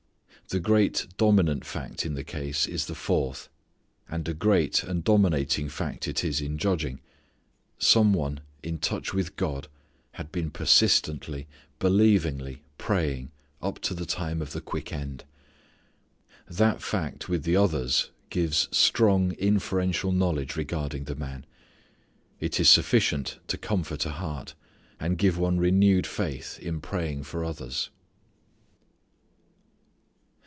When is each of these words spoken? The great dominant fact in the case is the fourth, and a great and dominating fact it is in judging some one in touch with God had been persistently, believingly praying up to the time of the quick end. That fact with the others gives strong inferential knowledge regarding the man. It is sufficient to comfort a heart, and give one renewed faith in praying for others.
The 0.47 0.59
great 0.59 1.07
dominant 1.15 1.63
fact 1.65 2.05
in 2.05 2.13
the 2.13 2.25
case 2.25 2.67
is 2.67 2.87
the 2.87 2.93
fourth, 2.95 3.47
and 4.09 4.27
a 4.27 4.33
great 4.33 4.83
and 4.83 5.01
dominating 5.01 5.69
fact 5.69 6.09
it 6.09 6.25
is 6.25 6.41
in 6.41 6.57
judging 6.57 6.99
some 7.79 8.13
one 8.13 8.41
in 8.61 8.77
touch 8.77 9.13
with 9.13 9.37
God 9.37 9.69
had 10.15 10.29
been 10.29 10.51
persistently, 10.51 11.47
believingly 11.79 12.63
praying 12.77 13.31
up 13.61 13.79
to 13.79 13.93
the 13.93 14.05
time 14.05 14.41
of 14.41 14.51
the 14.51 14.59
quick 14.59 14.91
end. 14.91 15.23
That 16.49 16.81
fact 16.83 17.29
with 17.29 17.43
the 17.45 17.55
others 17.55 18.11
gives 18.29 18.67
strong 18.75 19.31
inferential 19.39 20.11
knowledge 20.11 20.57
regarding 20.57 21.05
the 21.05 21.15
man. 21.15 21.45
It 22.41 22.59
is 22.59 22.67
sufficient 22.67 23.39
to 23.47 23.57
comfort 23.57 24.05
a 24.05 24.09
heart, 24.11 24.53
and 24.99 25.17
give 25.17 25.37
one 25.37 25.59
renewed 25.59 26.05
faith 26.05 26.59
in 26.59 26.81
praying 26.81 27.23
for 27.23 27.45
others. 27.45 27.89